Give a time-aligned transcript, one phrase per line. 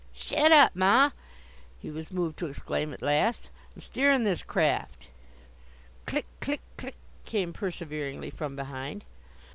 [0.15, 1.11] "Shet up, ma!"
[1.77, 3.51] he was moved to exclaim at last.
[3.75, 5.09] "I'm steerin' this craft."
[6.07, 6.25] "Click!
[6.39, 6.61] click!
[6.75, 9.05] click!" came perseveringly from behind.